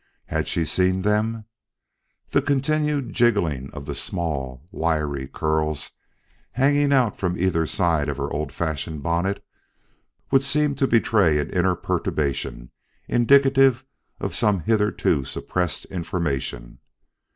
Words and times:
Had 0.25 0.47
she 0.47 0.65
seen 0.65 1.03
them? 1.03 1.45
The 2.31 2.41
continued 2.41 3.13
jigging 3.13 3.69
of 3.71 3.85
the 3.85 3.93
small, 3.93 4.63
wiry 4.71 5.27
curls 5.27 5.91
hanging 6.53 6.91
out 6.91 7.15
from 7.19 7.37
either 7.37 7.67
side 7.67 8.09
of 8.09 8.17
her 8.17 8.27
old 8.33 8.51
fashioned 8.51 9.03
bonnet 9.03 9.45
would 10.31 10.41
seem 10.41 10.73
to 10.77 10.87
betray 10.87 11.37
an 11.37 11.51
inner 11.51 11.75
perturbation 11.75 12.71
indicative 13.07 13.85
of 14.19 14.33
some 14.33 14.61
hitherto 14.61 15.23
suppressed 15.23 15.85
information. 15.85 16.79